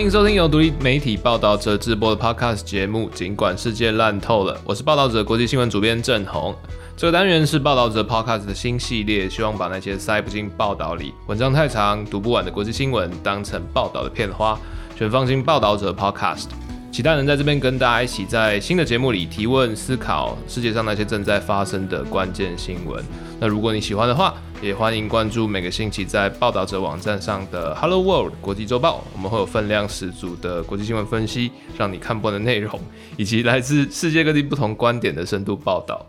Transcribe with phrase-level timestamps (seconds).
[0.00, 3.10] 欢迎收听由独立媒体报道者直播的 Podcast 节目。
[3.10, 6.56] 尽管世界烂透了，我是报道者国际新闻主编郑红。
[6.96, 14.58] 这个单元是报道者 Podcast 的新系列，希望把那些塞不进报道里、文章太长、读不完的国际新闻当成报道的片花，
[14.96, 16.46] 全放进报道者 Podcast。
[16.90, 23.04] 期待能在这边跟大家一起在新的节目里提问、思考世界上那些正在发生的关键新闻。
[23.38, 24.32] 那如果你喜欢的话，
[24.62, 32.78] 也欢迎关注每个星期在报道者网站上的 Hello World 国际周报，我们会有分量十足的国际新闻分析，让你看不完的内容，
[33.16, 36.04] 以及来自世界各地不同观点的深度报道。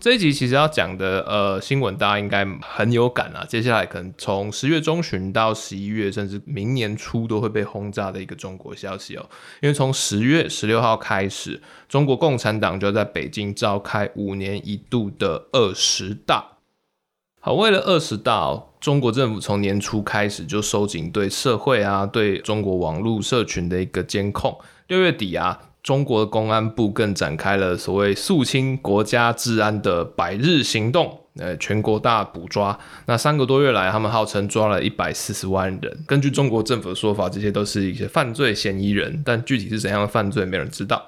[0.00, 3.46] 这一集其实要讲的呃新闻，大家应该很有感啊。
[3.48, 9.24] 接下来可能从十月中旬到十一月，甚至明年初都会被轰炸的一个中国消息哦。
[9.60, 16.55] 因为从十月十六号开始，中国共产党就在北京召开五年一度的二十大。
[17.46, 24.58] 好，为了二十大，中国政府从年初开始就收紧对社会啊、对中国网络社群的一个监控。
[24.88, 25.60] 六月底啊。
[25.80, 32.76] 中国的公安部更展开了所谓肃清国家治安的百日行动，呃，全国大捕抓。
[33.04, 35.98] 那三个多月来，他们号称抓了一百四十万人。
[36.04, 41.00] 根据中国政府的说法，这些都是一些犯罪嫌疑人，但具体是怎样的犯罪，没人知道。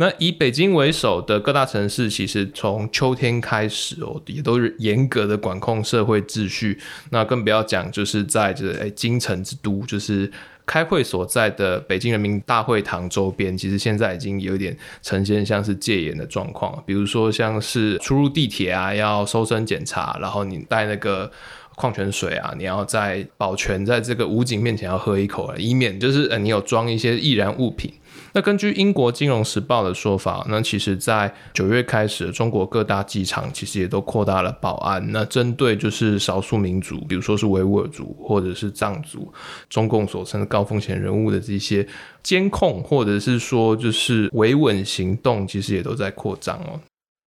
[0.00, 6.80] 那以北京为首的各大城市，其实从秋天开始哦，也都是严格的管控社会秩序。
[7.10, 10.32] 那更不要讲，就是在就是哎京城之都，就是。
[10.66, 16.80] 开会所在的北京人民大会堂周边，其实现在已经有点呈现像是戒严的状况。
[16.86, 21.28] 比如说，像是出入地铁啊，要搜身检查，然后你带那个
[21.74, 27.92] 矿泉水啊，你要在保全在这个武警面前要喝一口啊，以免就是呃你有装一些易燃物品。
[28.32, 35.04] 那根据英国金融时报的说法，那其实，在九月开始，中国各大机场其实也都扩大了保安。
[35.10, 39.32] 那针对就是少数民族，比如说是维吾尔族或者是藏族，
[39.68, 41.86] 中共所称的高风险人物的这些
[42.22, 46.80] 监控，或者是说就是维稳行动，其实也都在扩张哦。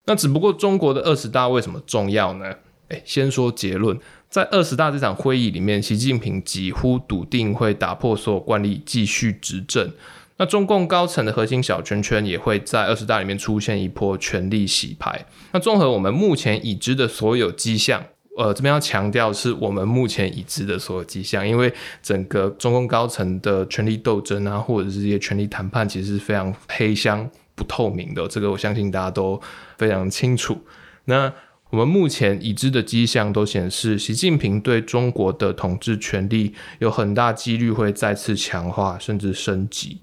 [0.06, 2.54] 那只不过中国的二十大为什么重要呢？
[2.88, 3.98] 诶，先说结论，
[4.30, 9.92] 在二十大这场会议里面，习近平几乎笃定会打破所有惯例，继续执政。
[10.38, 15.26] 那中共高层的核心小圈圈也会在二十大里面出现一波权力洗牌。
[15.52, 18.04] 那综合我们目前已知的所有迹象，
[18.36, 28.28] 呃，这边要强调是我们目前已知的所有迹象，因为整个中共高层的权力斗争啊，或者是这些权力谈判，其实是非常黑箱不透明的。
[28.28, 29.40] 这个我相信大家都
[29.78, 30.58] 非常清楚。
[31.06, 31.32] 那
[31.70, 40.02] 我们目前已知的迹象都显示，习近平对中国的统治权力有很大几率会再次强化，甚至升级。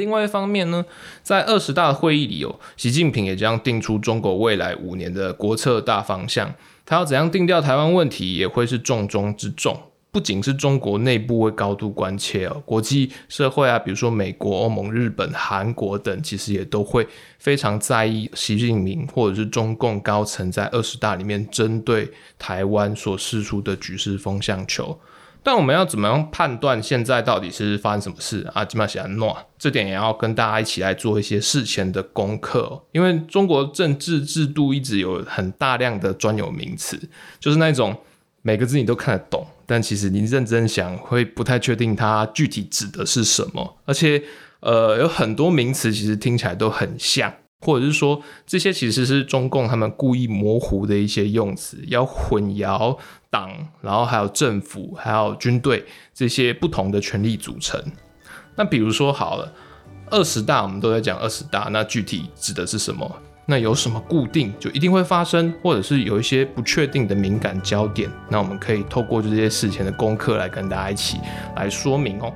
[0.00, 0.84] 另外一方面呢，
[1.22, 6.52] 在二十大会议里哦，习近平也将定出中国未来五年的国策大方向。
[6.86, 9.78] 他要怎样定调台湾问题，也会是重中之重。
[10.12, 17.06] 不仅是中国内部会高度关切哦，国际社会啊，比如说美国、欧盟、日本、韩国等，其实也都会
[17.38, 22.10] 非常在意习近平或者是中共高层在二十大里面针对
[22.40, 24.98] 台湾所示出的局势风向球。
[25.42, 28.64] 但我们要怎么样判断现在到底是发生什么事啊？
[28.64, 32.82] 基本上写诺，这点也要跟大家一起来做一些事前的功课。
[32.92, 37.00] 因为中国政治制度一直有很大量的专有名词，
[37.38, 37.96] 就是那种
[38.42, 43.76] 每个字你都看得懂，但其实你认真想会不太确定它具体指的是什么。
[43.84, 44.22] 而且，
[44.60, 47.32] 呃，有很多名词其实听起来都很像。
[47.60, 52.96] 或者是说，这些其实是中共他们故意模糊的一些用词，要混淆
[53.28, 53.50] 党，
[53.82, 55.84] 然后还有政府，还有军队
[56.14, 57.80] 这些不同的权力组成。
[58.56, 59.52] 那比如说好了，
[60.10, 63.10] 二十大我们都在讲二十大，那具体指的是什么？
[63.46, 68.08] 那有什么固定就一定会发生，或者是有一些不确定的敏感焦点？
[68.28, 71.18] 那我们可以透过这些事前的功课来跟大家一起
[71.56, 72.32] 来说明哦。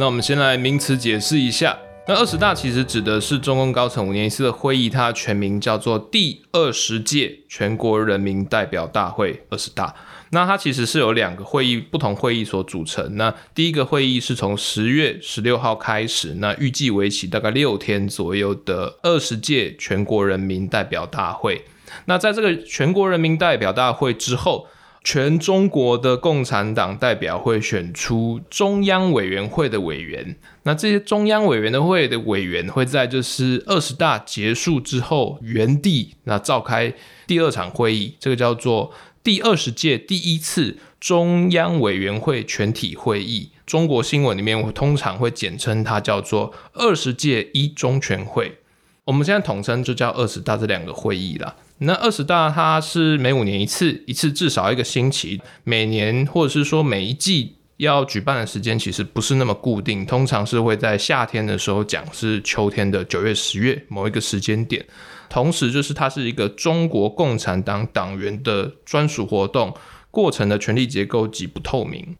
[0.00, 1.76] 那我们先来名词解释一下。
[2.08, 9.94] 那二十大其实指的是中共高层五年一次的会议，它全名叫做第二十届全国人民代表大会二十大。
[10.30, 13.18] 那它其实是由两个会议不同会议所组成。
[13.18, 21.66] 那第一个会议是从十月十六号开始，那预计为期大概六天左右的二十届全国人民代表大会。
[22.06, 24.66] 那在这个全国人民代表大会之后。
[25.02, 36.92] 全中国的共产党代表会选出中央委员会的委员，那这些中央委员的会的委员会在就是二十大结束之后原地那召开
[37.26, 38.92] 第二场会议，这个叫做
[39.24, 43.50] 第二十届第一次中央委员会全体会议。
[43.64, 48.58] 中国新闻里面我通常会简称它叫做二十届一中全会，
[49.04, 51.56] 我们现在统称就叫二十大这两个会议了。
[51.78, 64.84] 那二十大它是每五年一次，一次至少一个星期，每年或者是说每一季要举办的时间其实不是那么固定，通常是会在夏天的时候讲，是秋天的九月、十月某一个时间点。
[65.30, 69.74] 同时，就是它是一个中国共产党党员的专属活动，
[70.10, 72.16] 过程的权力结构极不透明。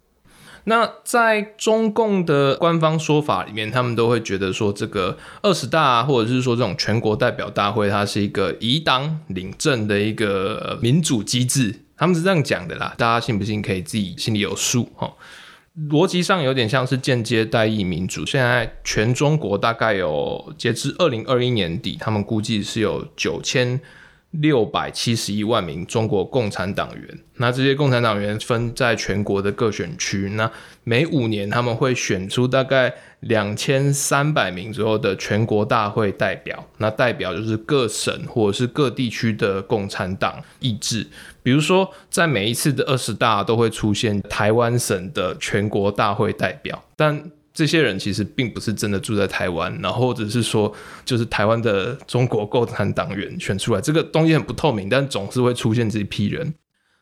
[0.64, 12.94] 那在中共的官方说法里面，他们都会觉得说，这个二十大或者是说这种全国代表大会，它是一个以党领政的一个民主机制，他们是这样讲的啦。
[12.98, 15.12] 大家信不信，可以自己心里有数哈。
[15.88, 18.26] 逻辑上有点像是间接代议民主。
[18.26, 23.80] 现在全中国大概有，截至二零二一年底，他们估计是有九千。
[24.30, 30.50] 六百七十一万名中国共产党员，那这些共产党员分在全国的各选区，那
[30.84, 41.04] 每五年他们会选出大概两千三百名左右的全国大会代表，那代表就是各省或者是各地区的共产党意志。
[41.42, 47.30] 比如说，在每一次的二十大都会出现台湾省的全国大会代表，但
[47.60, 50.74] 这些人其实并不是真的住在台湾，然后或者是说，
[51.04, 56.54] 就是台湾的中国共产党员选出来，这个东西很不透明，但总是会出现这一批人。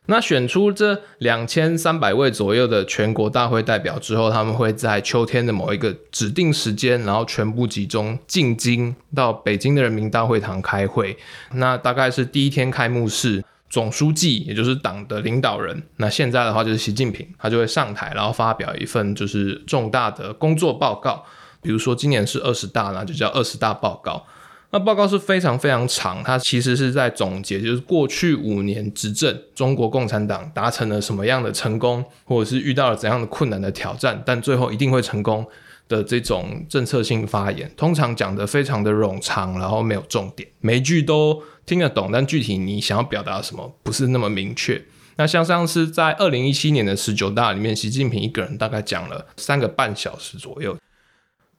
[0.06, 11.16] 那选出这两千三百位左右的全国大会代表之后，他们会在秋天的某一个指定时间，然后全部集中进京到北京的人民大会堂开会。
[11.52, 13.44] 那大概是第一天开幕式。
[13.70, 21.24] 总书记，也就是党的领导人，那现在的话就是习近平，他就会上台，然后发表一份就是重大的工作报告。
[21.60, 24.24] 比如说今年是二十大，那就叫二十大报告。
[24.70, 35.46] 那报告是非常非常长，它其实是在总结，就是过去五年执政中国共产党达成了什么样的成功，或者是遇到了怎样的困难的挑战，但最后一定会成功
[35.88, 41.42] 的这种政策性发言，通常讲的非常的冗长，然后没有重点，每一句都。
[41.68, 44.82] 听得懂，但具体你想要表达什么不是那么明确。
[45.16, 50.74] 那像上次在二零一七年的十九大里面，习近平一个人大概讲了三个半小时左右。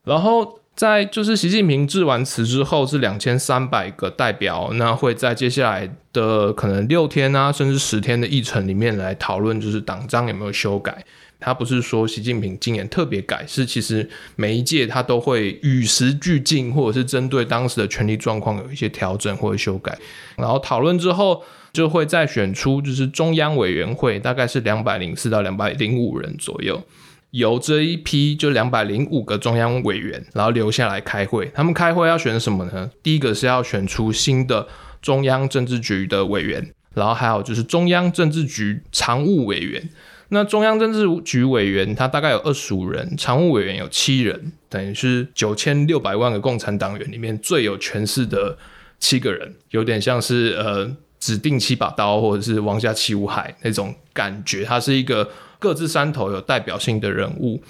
[0.02, 11.04] 然后在就是习近平致完辞之后，是两千三百个代表，那会在接下来的可能六天啊，甚至十天的议程里面来讨论，就是党章有没有修改。
[11.40, 19.98] 他不是说习近平今年特别改，是其实每一届他都会与时俱进，或者是针对当时的权力状况有一些调整或者修改。
[20.36, 21.42] 然后讨论之后，
[21.72, 26.82] 就会再选出就是中央委员会，大概是两百零四到两百零五人左右，
[27.30, 31.50] 由这一批就两百零五个中央委员，然后留下来开会。
[31.54, 32.90] 他们开会要选什么呢？
[33.02, 34.68] 第一个是要选出新的
[35.00, 39.88] 中央政治局的委员，然后还有就是中央政治局常务委员。
[40.32, 48.56] 那中央政治局委员他大概有二十五人，常务委员有七人，等于是九千六百万个共产党员里面最有权势的
[48.98, 55.28] 七个人，有点像是呃指定七把刀或者是王家七武海那种感觉，他是一个
[55.58, 57.62] 各自山头有代表性的人物。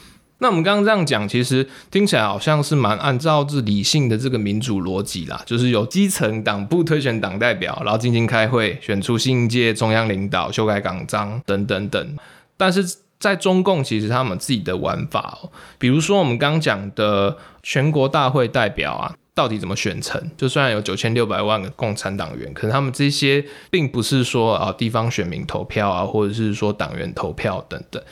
[0.43, 12.17] 那我们刚刚这样讲，其实听起来好像是蛮按照这理性的这个民主逻辑啦，就是有基层党部推选党代表，然后进行开会，选出新一届中央领导，修改党章等等等。
[12.61, 12.85] 但是
[13.19, 20.21] 在中共，其实他们自己的玩法哦，比如说我们刚讲的全国大会代表啊，到底怎么选成？
[20.37, 28.03] 就虽然有九千六百万个共产党员，可是他们这些并不是说啊地方选民投票啊，或者是说党员投票等等。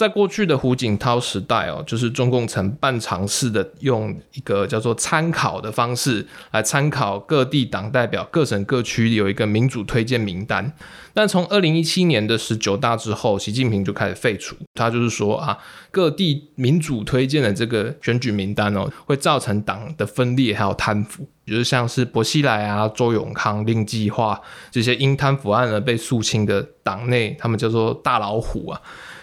[0.00, 10.72] 在过去的胡锦涛时代哦，就是中共曾半尝试的用一个叫做参考的方式来参考各地党代表、各省各区有一个民主推荐名单。
[11.12, 14.56] 但从二零一七年的十九大之后，习近平就开始废除。
[14.74, 15.58] 他就是说啊，
[15.90, 21.28] 各地民主推荐的这个选举名单哦，会造成党的分裂还有贪腐。
[21.46, 24.40] 就是像是薄熙来啊、周永康、令计划
[24.70, 28.80] 这些因贪腐案而被肃清的党内，他们叫做大老虎啊。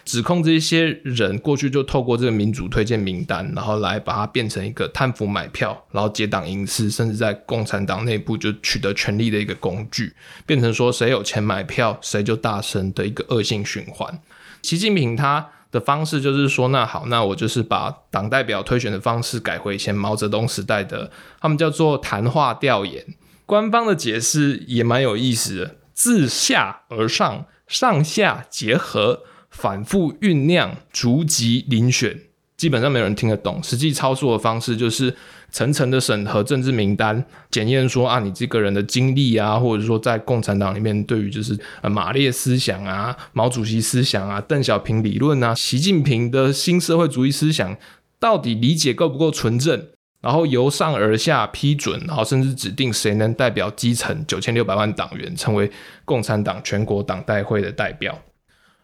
[0.08, 10.14] 指控这些人过去就透过这个民主推荐名单，然后来把它变成一个贪腐买票，然后结党营私，甚至在共产党内部就取得权力的一个工具，
[10.46, 14.18] 变成说谁有钱买票谁就大声的一个恶性循环。
[14.62, 21.12] 习近平他的方式就是说，那好，那我就是把党代表推选的方式改回以前毛泽东时代的，
[21.42, 23.04] 他们叫做谈话调研。
[23.46, 29.24] 官方的解释也蛮有意思的，自下而上，上下结合。
[29.58, 32.16] 反复酝酿，逐级遴选，
[32.56, 33.62] 基本上没有人听得懂。
[33.64, 35.16] 实际操作的方式就是
[35.52, 47.76] 层层的审核政治名单，检验说啊，你这个人的经历啊，或者说在共产党里面对于就是呃马列思想啊、毛主席思想啊、邓小平理论啊、习近平的新社会主义思想，
[48.20, 49.88] 到底理解够不够纯正？
[50.22, 55.72] 然后由上而下批准，然后甚至指定谁能代表基层九千六百万党员成为
[56.06, 58.20] 共产党全国党代会的代表。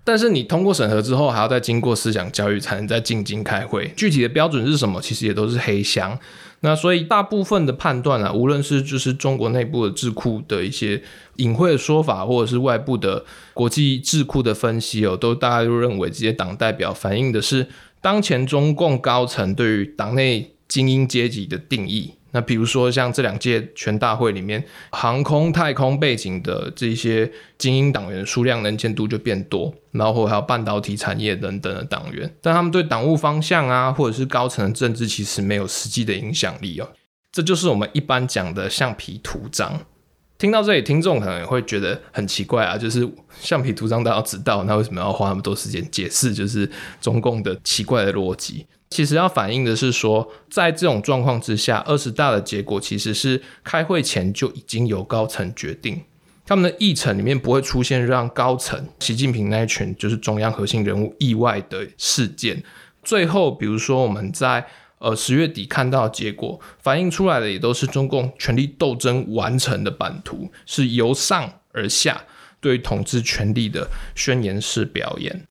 [0.06, 3.94] 但是你通过审核之后，还要再经过思想教育，才能再进京开会。
[3.96, 5.02] 具体的标准是什么？
[5.02, 6.20] 其实也都是黑箱。
[6.60, 11.02] 那所以大部分的判断啊，无论是就是中国内部的智库的一些
[11.38, 17.68] 隐晦的说法，或者是外部的国际智库的分析哦，都大家都认为这些党代表反映的是
[18.02, 22.14] 当前中共高层对于党内精英阶级的定义。
[22.34, 36.90] 那比如说像这两届全大会里面，航空太空背景的这些精英党员数量能见度就变多，然后还有半导体产业等等的党员，但他们对党务方向啊，或者是高层的政治其实没有实际的影响力哦。
[37.32, 39.80] 这就是我们一般讲的橡皮图章。
[40.44, 43.10] 听到这里，听众可能也会觉得很奇怪啊，就是
[43.40, 46.34] 橡皮图章大家知道，那为什么要花那么多时间解释？
[46.34, 46.70] 就是
[47.00, 48.68] 中共的奇怪的逻辑。
[48.90, 56.02] 其实要反映的是说，在这种状况之下，二十大的结果其实是开会前就已经由高层决定，
[56.46, 62.62] 他们的议程里面不会出现让高层习近平那一群就是中央核心人物意外的事件。
[63.02, 64.66] 最后，比如说我们在
[65.04, 72.24] 呃十月底看到结果，反映出来的也都是中共权力斗争完成的版图，是由上而下
[72.62, 75.46] 对统治权力的宣言式表演。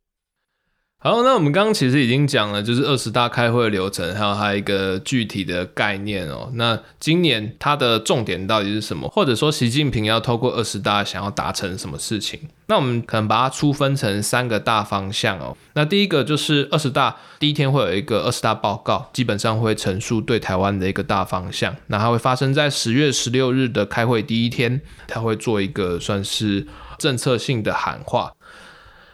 [1.04, 6.48] 好，那我们刚刚其实已经讲了，就是二十大开会流程，还有它一个具体的概念哦。
[6.54, 9.08] 那今年它的重点到底是什么？
[9.08, 12.38] 或者说习近平要透过二十大想要达成什么事情？
[12.68, 15.56] 那我们可能把它粗分成三个大方向哦。
[15.74, 21.74] 那第一个就是二十大第一天会有一个二十大报告，基本上会陈述对台湾的一个大方向。
[21.88, 26.64] 那它会发生在十月十六日的开会第一天，它会做一个算是
[26.96, 28.30] 政策性的喊话。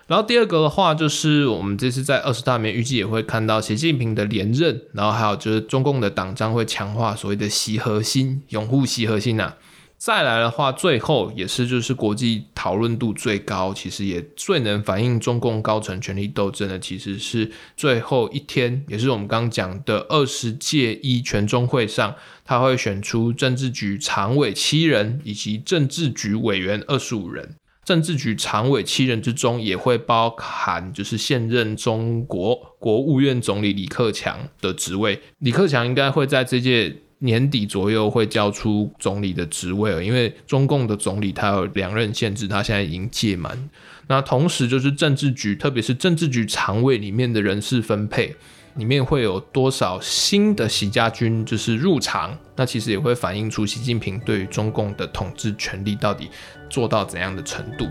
[0.08, 9.52] 然后第二个的话，就是我们这次在二十大里面预计也会看到习近平的连任，然后还有就是中共的党章会强化所谓的习核心，拥护习核心呐。
[9.98, 22.14] 再来的话，最后也是就是国际讨论度最高，其实也最能反映中共高层权力斗争的，其实是最后一天，也是我们刚刚讲的二十届一全中会上，
[22.46, 27.56] 他会选出政治局常委七人以及政治局委员二十五人。
[27.88, 35.18] 政治局常委七人之中，也会包含就是现任中国国务院总理李克强的职位。
[35.38, 43.70] 李克强应该会在这届年底左右会交出总理的职位了，因为中共的总理他有两任限制，他现在已经届满。
[44.08, 48.36] 那同时就是政治局，特别是政治局常委里面的人事分配。
[48.78, 52.38] 里面会有多少新的习家军就是入场？
[52.54, 56.30] 那其实也会反映出习近平对于中共的统治权力到底
[56.70, 57.86] 做到怎样的程度。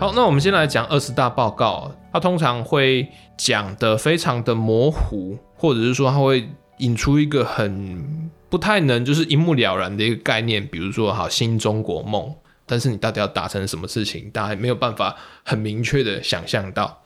[0.00, 12.34] 好，那我们先来讲二十大报告，它通常会讲的非常的模糊，或者是说它会引出一个很不太能就是一目了然的一个概念，比如说好新中国梦，
[12.66, 17.02] 但是你到底要达成什么事情，大家没有办法很明确的想象到。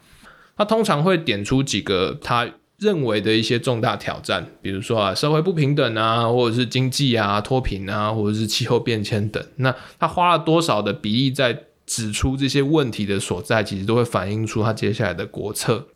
[0.60, 9.42] 他通常会点出几个他认为的一些重大挑战，比如说啊，社会不平等啊，或者是经济啊脱贫啊，或者是气候变迁等。
[9.56, 15.86] 那他花了多少的比例在指出这些问题的所在，其实都会反映出他接下来的国策。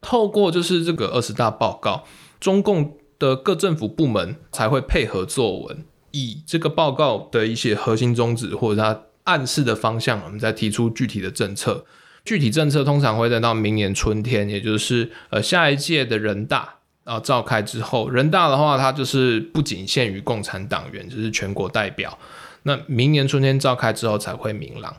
[0.00, 2.04] 透过就是这个二十大报告，
[2.38, 11.84] 中共的各政府部门才会配合作文，以这个报告的一些核心宗旨或者他暗示的方向，我们再提出具体的政策。
[12.24, 22.16] 具体政策通常会等到明年春天，也就是呃下一届的人大啊召开之后，人大的话它就是不仅限于共产党员，就是全国代表。
[22.62, 24.96] 那明年春天召开之后才会明朗。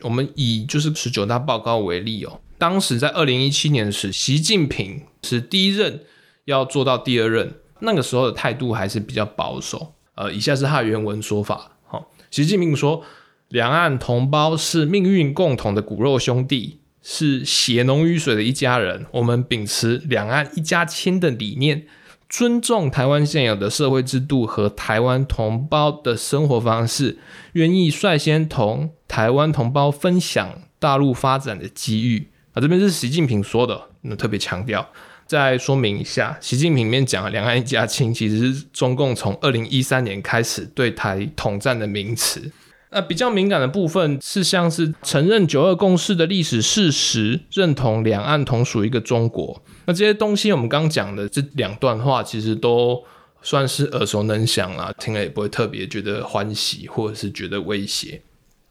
[0.00, 6.00] 我们以就是十九大报告为例哦，当时在二零一七年时，习近平是第一任
[6.46, 9.92] 要做到第二任，那个时候的态度还是比较保守。
[10.14, 11.72] 呃，以下是他原文说法。
[11.86, 13.04] 好，习近平说。
[13.48, 19.06] 两岸同胞是命运共同的骨肉兄弟，是血浓于水的一家人。
[19.12, 21.86] 我们秉持两岸一家亲的理念，
[22.28, 27.16] 尊重台湾现有的社会制度和台湾同胞的生活方式，
[27.54, 32.28] 愿意率先同台湾同胞分享大陆发展的机遇。
[32.52, 34.86] 啊，这边是习近平说的，那特别强调。
[35.26, 42.52] 再说明一下，习近平里面讲“两岸一家亲”，其实是中共从二零一三年开始对台统战的名词。
[42.90, 49.62] 那比较敏感的部分是像是承认九二共识的历史事实，认同两岸同属一个中国。
[49.86, 53.02] 那这些东西，我们刚讲的这两段话，其实都
[53.42, 58.22] 算是耳熟能详啦，听了也不会特别觉得欢喜，或者是觉得威胁。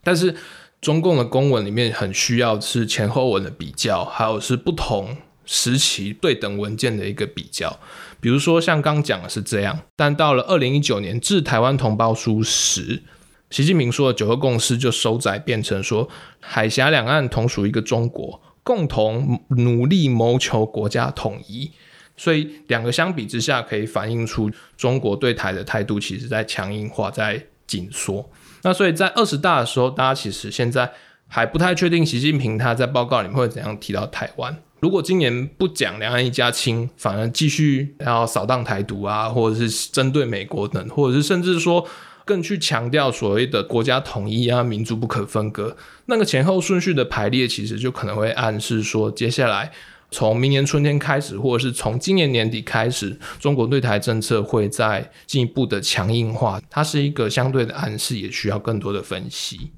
[0.04, 0.36] 但是
[0.82, 7.80] 中共的公文里面很需要是前后文的比较，还有是不同时期对等文件的一个比较。
[8.20, 13.04] 比如说像刚讲的是这样，但到了二零一九年致台湾同胞书时，
[13.50, 16.08] 习近平说的九个共识就收窄变成说
[16.40, 21.72] 海峡两岸同属一个中国，共同努力谋求国家统一。
[22.18, 28.28] 所以两个相比之下，可以反映出中国对台的态度其实在强硬化，在紧缩。
[28.64, 30.92] 那所以在二十大的时候，大家其实现在
[31.28, 34.58] 还不太确定习近平他在报告里面会怎样提到台湾。
[34.80, 41.86] 如果今年不讲两岸一家亲，反而继续要扫荡台独啊，或者是针对美国等，或者是甚至说
[42.28, 49.72] 更去强调所谓的国家统一啊、民族不可分割，那个前后顺序的排列，其实就可能会暗示说，接下来
[50.12, 56.62] 从明年春天开始，或者是从今年年底开始，中国对台政策会在进一步的强硬化。
[56.70, 59.72] 它是一个相对的暗示，也需要更多的分析。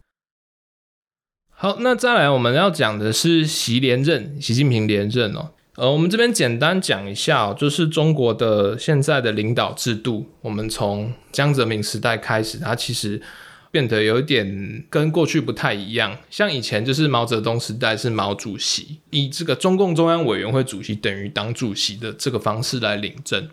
[1.52, 5.52] 好，那再来我们要讲的是习连任，习近平连任哦。
[5.80, 10.26] 呃，我们这边简单讲一下，就是中国的现在的领导制度。
[10.42, 13.22] 我们从江泽民时代开始，它其实
[13.72, 16.18] 变得有点跟过去不太一样。
[16.30, 23.48] 像以前就是毛泽东时代是毛主席以这个中共中央委员会主席等于党主席的这个方式来领政。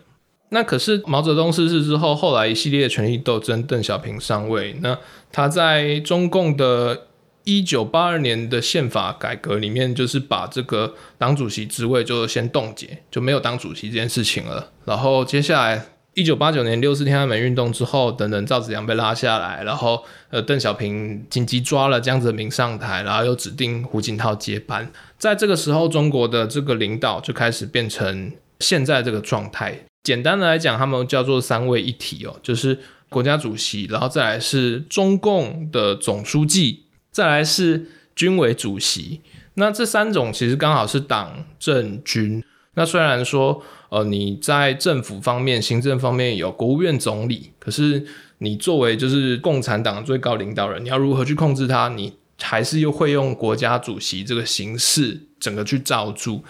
[0.49, 4.99] 那可是毛泽东逝世之后，后来一系列权力斗争，邓小平上位，那
[5.31, 7.03] 他在中共的。
[7.47, 14.73] 一九八二年的宪法改革里面，就是把这个党主席职位就先冻结，就没有党主席这件事情了。
[14.83, 24.91] 然后接下来一九八九年六四天安门运动之后，等等，赵子阳被拉下来，然后呃，邓小平紧急抓了江泽民上台，然后又指定胡锦涛接班。
[25.17, 29.85] 在这个时候，中国的这个领导就开始变成现在这个状态。
[30.03, 32.77] 简单的来讲，他们叫做三位一体哦，就是
[33.07, 36.83] 国家主席，然后再来是中共的总书记。
[37.17, 39.21] 再来是军委主席，
[39.55, 42.43] 那这三种其实刚好是党政军。
[42.75, 48.05] 那虽然说，呃，你在政府方面、行政方面有国务院总理，可是
[48.37, 51.89] 你作为就是共产党最高领导人，你要如何去控制他？
[51.89, 56.43] 你还是又会用国家主席这个形式整个去罩住。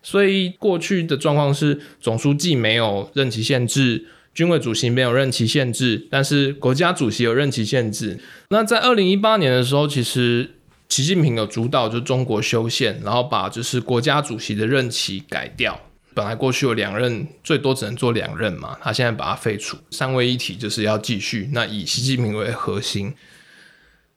[0.00, 4.06] 所以过去的状况是，总书记没有任期限制。
[4.34, 8.18] 军委主席没有任期限制，但是国家主席有任期限制。
[8.48, 10.56] 那在二零一八年的时候，其实
[10.88, 15.80] 习近平有主导就中国修宪，然后把就是国家主席的任期改掉。
[16.14, 21.50] 本来过去有两任，最多只能做两任嘛，他现在把它废除，三位一体就是要继续。
[21.52, 23.14] 那以习近平为核心。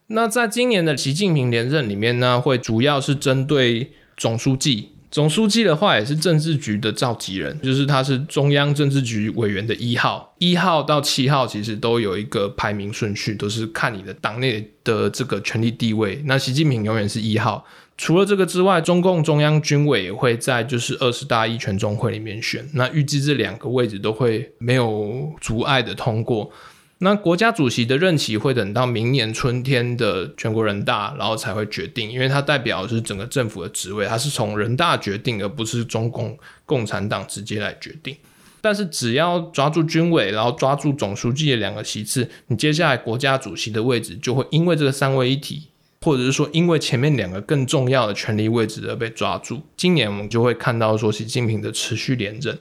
[0.07, 4.89] 那在今年的习近平连任里面呢，会主要是针对总书记。
[5.17, 16.21] 总书记的话也是政治局的召集人，就是他是中央政治局委员的一号，一号到七号其实都有一个排名顺序，都是看你的党内的这个权力地位。
[16.25, 17.65] 那习近平永远是一号。
[17.97, 26.51] 除了这个之外，中共中央军委也会在就是二十大一全中会里面选，那预计这两个位置都会没有阻碍的通过。
[26.99, 38.17] 那国家主席的任期会等到明年春天的全国人大，然后才会决定，因为它代表的是整个政府的职位，它是从人大决定，而不是中共共产党直接来决定。
[38.61, 45.67] 但是只要抓住军委，然后抓住总书记的两个席次，你接下来国家主席的位置就会因为这个三位一体，
[46.01, 49.61] 或者是说因为前面两个更重要的权力位置而被抓住。
[49.77, 52.57] 今年我们就会看到说习近平的持续连任。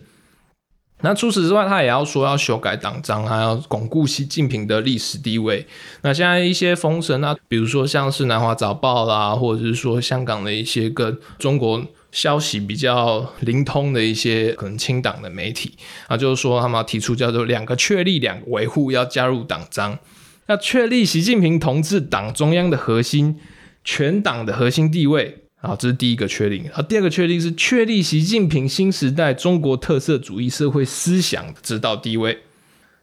[1.02, 5.66] 那除此之外，他也要说要修改党章，还要巩固习近平的历史地位。
[6.00, 15.74] 那现在一些风声啊，比如说像是南华早报啦，或者是说香港的一些跟中国消息比较灵通的一些可能亲党的媒体
[16.09, 19.98] 啊，就是说他们要提出叫做两个确立、两个维护，要加入党章，
[20.46, 23.38] 要确立习近平同志党中央的核心、
[23.85, 25.42] 全党的核心地位。
[25.58, 26.68] 好，这是第一个确定。
[26.70, 32.38] 啊，第二个确定是确立习近平新时代中国特色主义社会思想的指导地位。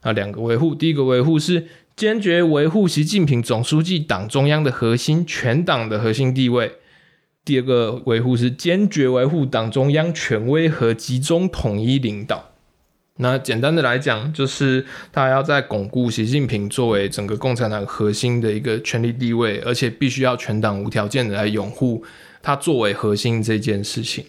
[0.01, 6.67] 啊，两个维护，第一个维护是坚决维护习近平总书记党中央的核心、全党的核心地位；
[7.43, 12.51] 第二个维护是坚决维护党中央权威和集中统一领导。
[13.17, 22.03] 那简单的来讲，就是他要在巩固习近平作为整个共产党核心的一个权力地位，而且必须要全党无条件的来拥护。
[22.43, 24.25] 它作为核心这件事情，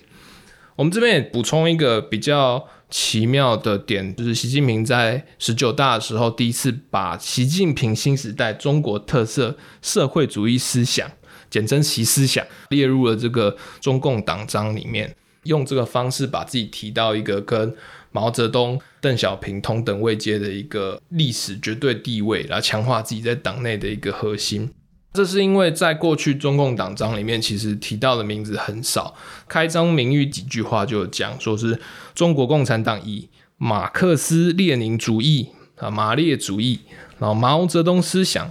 [0.77, 11.11] 我们这边也补充一个比较奇妙的点，就是习近平在十九大的时候，第一次把习近平新时代中国特色社会主义思想，
[11.51, 17.75] 简称习思想，列入了这个中共党章里面，用这个方式把自己提到一个跟
[18.13, 24.71] 毛泽东、邓小平同等位阶的一个历史绝对地位，来强化自己在党内的一个核心。
[25.15, 29.15] 这是因为在过去中共党章里面，其实提到的名字很少，
[29.47, 31.81] 开章名誉几句话就讲，说是
[32.17, 36.81] 中国共产党以马克思列宁主义啊、马列主义，
[37.21, 38.51] 然后毛泽东思想、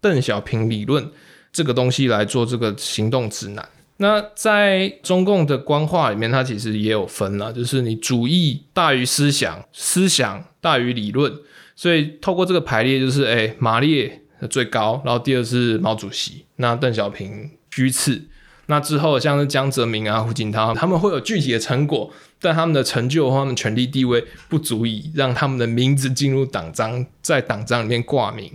[0.00, 1.10] 邓小平理论
[1.52, 3.68] 这个东西来做这个行动指南。
[3.98, 11.30] 那在中共的官话里面，它其实也有分了，就是你主义大于思想，思想大于理论，
[11.76, 14.22] 所以透过这个排列，就是哎，马列。
[14.46, 18.22] 最高，然后第二是毛主席，那邓小平居次，
[18.66, 28.52] 那之后像是江泽民啊、胡锦涛，他们会有具体的成果，但他们的成就和他们权力地位不足以让他们的名字进入党章，在党章里面挂名。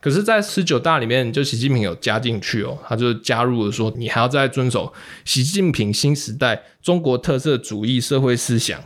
[0.00, 4.92] 可是，在十九大里面，就习近平有加进去哦，他就加入了说，你还要再遵守
[5.24, 8.82] 习近平新时代中国特色主义社会思想。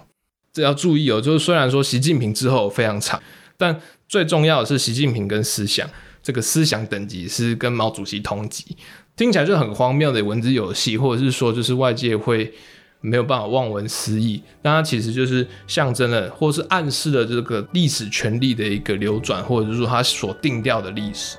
[0.52, 3.22] 这要注意哦，就是虽然说习近平之后非常长，
[3.56, 5.88] 但最重要的是习近平跟思想。
[6.26, 8.76] 这个思想等级是跟毛主席同级，
[9.14, 12.52] 听起来就很荒谬的文字游戏，或者是说就是外界会
[13.00, 21.36] 没有办法望文思义，但它其实就是象征了，或是暗示了这个历史权力的一个流转，或者是说它所定调的历史。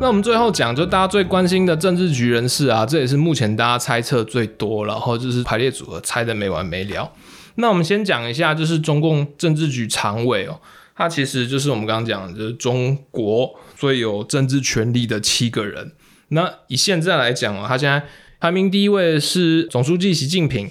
[0.00, 7.12] 那我们最后讲，就大家最关心的政治局人士啊，这也是目前大家猜测最多，然后就是排列组合猜的没完没了。
[7.54, 10.58] 那我们先讲一下，就是中共政治局常委哦。
[11.00, 15.92] 他其实就是我们刚刚讲的，就是中国最有政治权力的七个人。
[16.28, 18.04] 那以现在来讲哦，他现在
[18.38, 20.70] 排名第一位是总书记习近平，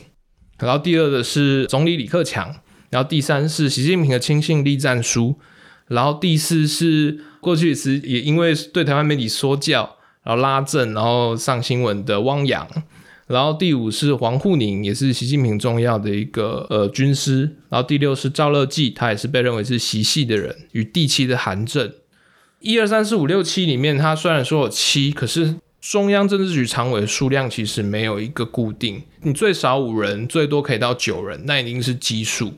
[0.60, 2.58] 然后第二的是总理李克强，
[2.92, 5.40] 然后第三是习近平的亲信栗战书，
[5.88, 12.68] 然后第四是过去时也因为对台湾媒体说教，然后拉政，然后上新闻的汪洋。
[13.30, 17.42] 然后第五是黄沪宁，也是习近平重要的一个呃军师。
[17.70, 20.56] 然后第六是赵乐际，他也是被认为是习系的人。
[20.72, 21.94] 与第七的韩正，
[22.60, 32.56] 一二三四五六七里面，他虽然说有七，可是中央政治局常委的数量其实没有一个固定，你最少五人，最多可以到九人，那一定是奇数。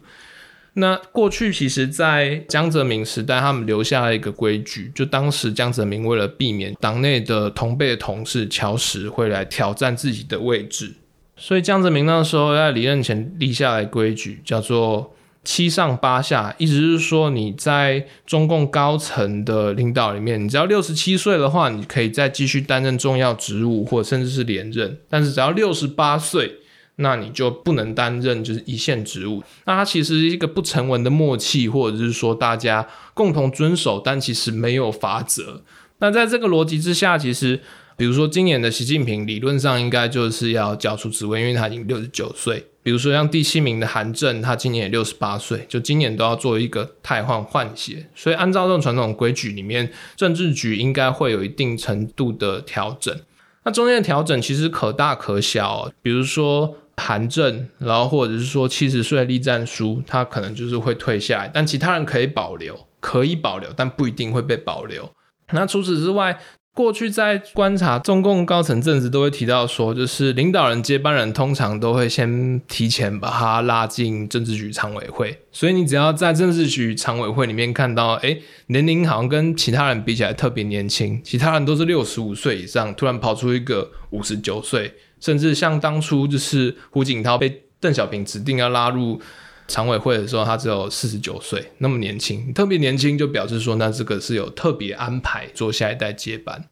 [0.76, 10.94] 那过去其实，在江泽民时代，他们留下了一个规矩，就当时江泽民为了避免党内的同辈同事乔石会来挑战自己的位置，
[11.36, 26.60] 所以江泽民那时候在离任前立下来规矩，叫做七上八下，意思是说你在中共高层的领导里面，你只要六十七岁的话，你可以再继续担任重要职务，或甚至是连任，但是只要六十八岁。
[26.98, 29.42] 那你就不能担任就是一线职务。
[29.66, 35.62] 那它其实是一个不成文的默契，或者是说大家共同遵守，但其实没有法则。
[36.00, 37.60] 那在这个逻辑之下，其实
[37.96, 42.68] 比如说今年的习近平，理论上应该就是要交出职位，因为他已经六十九岁。
[42.84, 48.08] 比如说像第七名的韩正，他今年也六十八岁，就今年都要做一个太换换血。
[48.16, 53.16] 所以按照这种传统规矩里面，政治局应该会有一定程度的调整。
[53.64, 56.76] 那中间的调整其实可大可小，比如说。
[57.02, 65.12] 韩正，然后或者是说七十岁的栗战书，他可能就是会退下来，但其他人可以保留，可以保留，但不一定会被保留。
[65.52, 66.38] 那除此之外，
[66.74, 78.38] 过去在观察中共高层政治都会提到说，就是领导人接班人通常都会先提前把他拉进政治局常委会，所以你只要在政治局常委会里面看到，哎，
[78.68, 84.94] 年龄好像跟其他人比起来特别年轻，其他人都是六十五岁以上，突然跑出一个五十九岁。
[85.22, 89.22] 甚至像当初就是胡锦涛被邓小平指定要拉入
[89.68, 96.66] 常委会的时候，他只有四十九岁，那么年轻，特别年轻，就表示说那这个是有特别安排做下一代接班。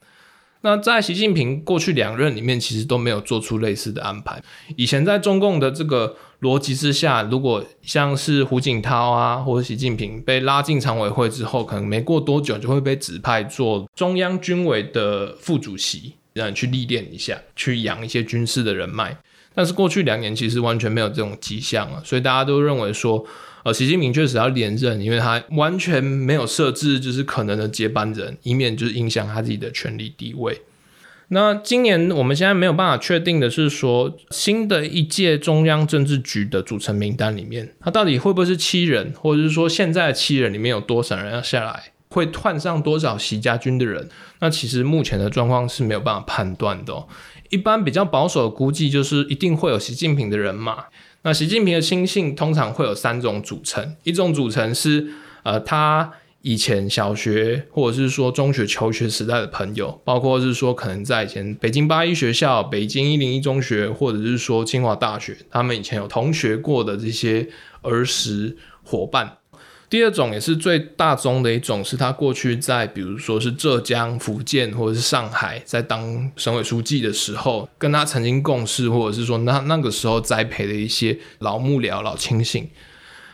[0.62, 4.44] 那在习近平过去两任里面，其实都没有做出类似的安排。
[4.76, 16.16] 以前在中共的这个逻辑之下，如果像是胡锦涛啊或者习近平被拉进常委会之后，可能没过多久就会被指派做中央军委的副主席。
[16.40, 19.18] 让你去历练一下，去养一些军事的人脉。
[19.54, 23.26] 但是过去两年其实完全没有这种迹象啊，所以大家都认为说，
[23.64, 30.62] 呃，习近平确实要连任，因为他完全没有设置就是可能的接班人，以免就是影响他自己的权力地位。
[31.30, 41.92] 那今年我们现在没有办法确定的是说，新的一届中央政治局的组成名单里面，他到底会不会是七人，或者是说现在的七人里面有多少人要下来？
[42.10, 44.10] 会换上多少习家军的人？
[44.40, 47.06] 那其实目前的状况是没有办法判断的。
[47.50, 50.86] 一般比较保守的估计就是一定会有习近平的人马。
[51.22, 55.08] 那习近平的亲信通常会有三种组成：一种组成是
[55.44, 67.50] 呃他以前小学或者是说中学求学时代的朋友，包括是说可能在以前北京八一学校、北京一零一中学，或者是说清华大学，他们以前有同学过的这些
[67.84, 69.39] 儿时伙伴。
[69.90, 82.70] 第二种也是最大宗的一种，是他过去在比如说是浙江、福建或者是上海，在当省委书记的时候，跟他曾经共事，或者是说那那个时候栽培的一些老幕僚、老亲信。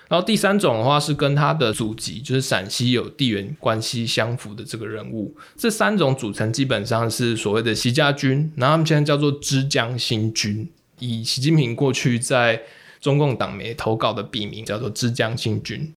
[0.08, 5.36] 然后第三种的话是跟他的祖籍，就是陕西有地缘关系相符的这个人物。
[5.58, 12.62] 这三种组成基本上是所谓的习家军，然后他们现在叫做枝江新军，以习近平过去在
[13.02, 15.92] 中共党媒投稿的笔名叫做枝江新军。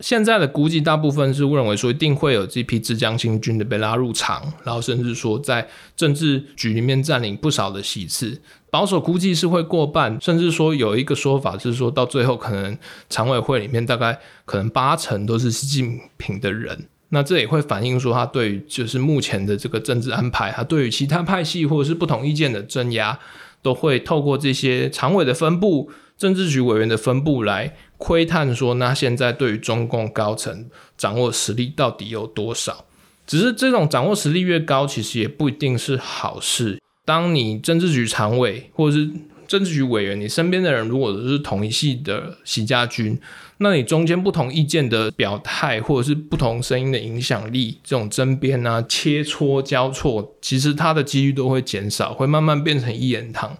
[0.00, 8.40] 现在的估计，大部分是认为说一定会有这批浙江新军的被拉入场，然后甚至说在政治局里面占领不少的席次。
[8.68, 12.76] 保守估计是会过半，甚至说有一个说法是说到最后可能
[13.08, 16.86] 常委会里面大概可能八成都是习近平的人。
[17.08, 23.18] 那这也会反映说他对于就是目前的这个政治安排，他对于其他派系或者是不同意见的镇压，
[23.62, 27.74] 都会透过这些常委的分布、政治局委员的分布来。
[27.98, 32.84] 窥探说，那现在对于中共高层掌握实力到底有多少？
[33.26, 36.80] 只是这种掌握实力越高，其实也不一定是好事。
[37.04, 39.10] 当你政治局常委或者是
[39.48, 43.18] 政治局委员，你身边的人如果都是同一系的习家军，
[43.58, 53.56] 那你中间不同意见的表态，或者是不同声音的影响力，这种争辩啊、切磋交错，其实它的几率都会减少，会慢慢变成一言堂。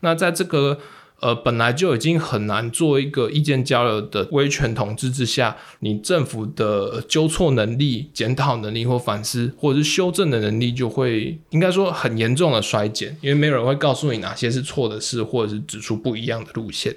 [0.00, 0.78] 那在这个
[1.20, 16.94] 呃，本来就已经很难做一个意见交流的威权统治之下，你政府的纠错能力、检讨能力或反思或者是修正的能力，就会应该说很严重的衰减，因为没有人会告诉你哪些是错的事，或者是指出不一样的路线。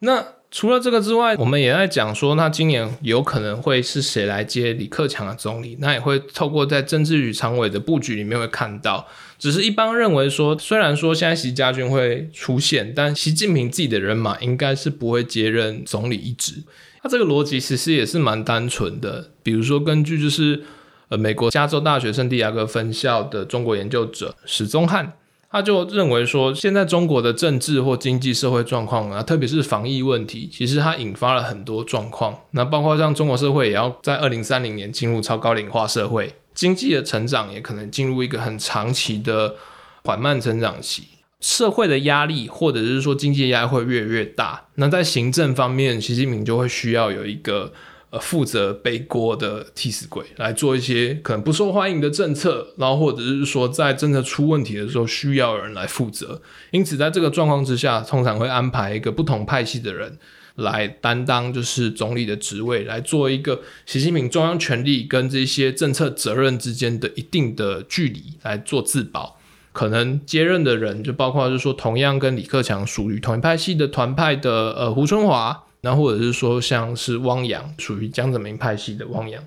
[0.00, 5.76] 那除了这个之外，我们也在讲说，那今年有可能会是谁来接李克强的总理？
[5.80, 9.04] 那也会透过在政治局常委的布局里面会看到。
[9.36, 16.62] 只是一般认为说，虽然说现在习家军会出现，但习近平自己的人马应该是不会接任总理一职。
[17.02, 19.32] 他这个逻辑其实也是蛮单纯的。
[19.42, 20.62] 比如说，根据就是
[21.08, 25.14] 呃美国加州大学圣地亚哥分校的中国研究者史宗汉。
[25.54, 32.36] 他就认为说，现在中国的政治或经济社会状况啊，特别是防疫问题，其实它引发了很多状况。
[32.50, 39.54] 那包括像中国社会也要在二零三零年进入超高龄化社会，经济的成长也可能进入一个很长期的
[40.02, 41.04] 缓慢成长期，
[41.38, 44.64] 社会的压力或者是说经济压力会越来越大。
[44.74, 47.72] 那在行政方面，习近平就会需要有一个。
[48.20, 56.40] 负责背锅的替死鬼来做一些可能不受欢迎的政策，然后或者是说在政策出问题的时候需要人来负责。
[56.70, 60.18] 因此，在这个状况之下，通常会安排一个不同派系的人
[60.56, 69.38] 来担当就是总理的职位，来做一个习近平中央权力跟这些政策责任之间的一定的距离来做自保。
[69.72, 75.64] 可能接任的人就包括就是说，同样跟李克强属于同一派系的团派的呃胡春华。
[75.84, 79.44] 那或者是说，像是汪洋，属于江泽民派系的汪洋，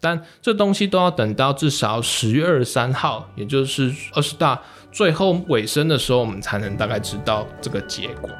[0.00, 8.30] 但这东西都要等到至少十月二十三号，也就是二十大最后尾声的时候，我们才能大概知道这个结果。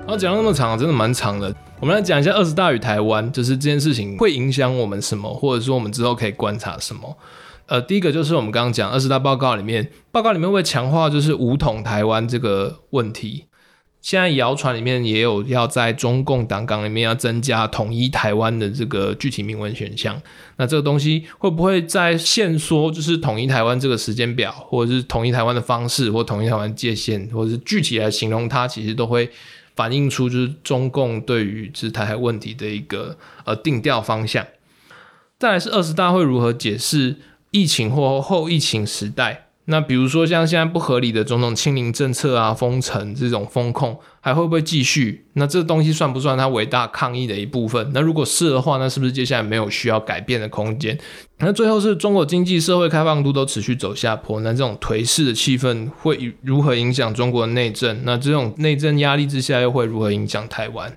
[0.00, 1.54] 然后讲那么长，真的蛮长的。
[1.78, 7.16] 我们来讲一下二十大与台湾，就是这件事情会影响我们什么，或者说我们之后可以观察什么。
[7.68, 13.44] 呃，第一个就是我们刚刚讲二十大报告里面，报告里面会强化就是武统台湾这个问题。
[14.00, 20.18] 现在谣传里面也有要在中共党纲里面要增加统一台湾的这个具体明文选项。
[20.56, 29.28] 那这个东西会不会在限缩就是统一台湾这个时间表，或者是统一台湾的方式，或统一台湾界限，或者是具体来形容它，其实都会
[29.74, 34.46] 反映出就是中共对于这台海问题的一个呃定调方向。
[35.38, 37.16] 再来是二十大会如何解释？
[37.50, 45.26] 疫情或后疫情时代，那比如说像现在不合理的种种清零政策啊、封城这种风控，还会不会继续？
[45.34, 47.90] 那这东西算不算它伟大抗议的一部分？
[47.94, 50.98] 那如果是的话，那是不是接下来没有需要改变的空间？
[51.38, 58.02] 那最后是中国经济社会开放度都持续走下坡，那这种颓势的气氛会如何影响中国的内政？
[58.04, 60.96] 那这种内政压力之下又会如何影响台湾？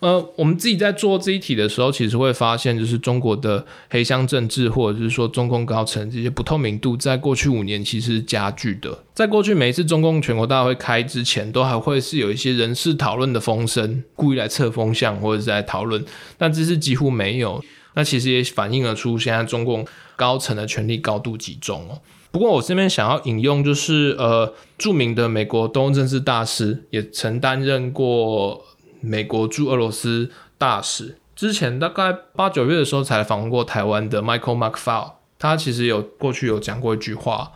[0.00, 9.04] 呃，我们自己在做这一题的时候，其实会发现，就是中国的黑箱政治，或者是说中共高层这些不透明度，在过去五年其实是加剧的。
[9.12, 16.02] 在过去每一次中共全国大会开之前，都还会是有一些人事讨论的风声，故意来测风向或者是在讨论，
[16.38, 17.62] 但这次几乎没有。
[17.94, 19.86] 那其实也反映了出现在中共
[20.16, 22.00] 高层的权力高度集中哦。
[22.30, 28.64] 不过我这边想要引用，就是呃，著名的美国东政治大师，也曾担任过。
[29.00, 37.52] 美国驻俄罗斯大使之前大概八九月的时候才访问过台湾的 Michael McFaul，他其实有过去有讲过一句话，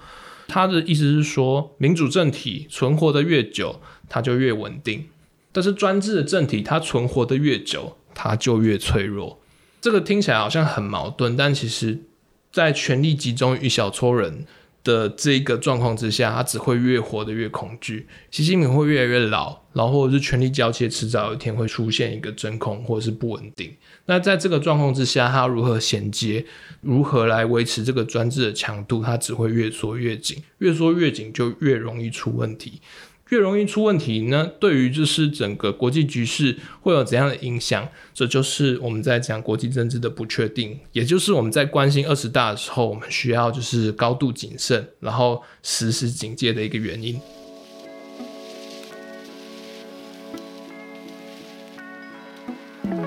[0.49, 5.07] 他的意思是说，民主政体存活的越久，它就越稳定。
[5.53, 9.39] 但是专制的政体它存活的越久，它就越脆弱。
[9.81, 12.01] 这个听起来好像很矛盾，但其实，
[12.51, 14.47] 在权力集中于一小撮人。
[14.85, 23.75] 的这个状况之下，他只会越活得越恐惧，习近平会越来越老，然后或者是权力交接，迟早有一天会出现一个真空或者是不稳定。
[24.05, 26.45] 那在这个状况之下，他如何衔接，
[26.83, 32.83] 如何来维持这个专制的强度，他只会越缩越紧，越缩越紧就越容易出问题。
[33.31, 34.51] 越容易出问题呢？
[34.61, 37.89] 对于就是整个国际局势会有怎样的影响？
[38.13, 47.19] 这就是我们在讲国际政治的不确定，也就是我们在关心二十大的时候，我们需要就是高度谨慎，然后时时警戒的一个原因。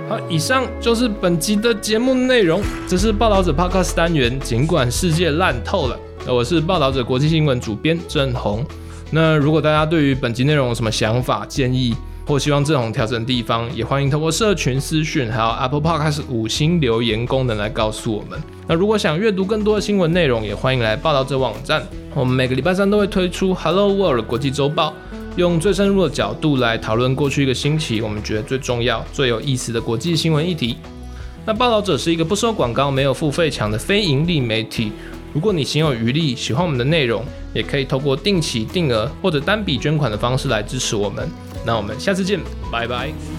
[0.09, 2.63] 好，以上就是本集的节目内容。
[2.87, 8.65] 这是报道者 Podcast 单元，尽管世界烂透了，我是报道者国际新闻主编郑红。
[9.11, 18.37] 那如果大家对于本集内容有什么想法、建议，或希望郑红调整的地方，也欢迎通过社群私讯，还有 Apple Podcast 五星留言功能来告诉我们。
[18.67, 21.81] 那如果想阅读更多的新闻内容，也欢迎来报道者网站。
[22.13, 24.93] 我们每个礼拜三都会推出 Hello World 国际周报，
[25.37, 30.75] 用最深入的角度来讨论过去一个星期我们觉得最重要、最有意思的国际新闻议题。
[31.45, 34.91] 那报道者是一个不收广告、没有付费墙的非盈利媒体。
[35.33, 41.29] 如果你心有余力，喜欢我们的内容，也可以透过定期定额或者单笔捐款的方式来支持我们。
[41.65, 42.39] 那我们下次见，
[42.71, 43.36] 拜拜。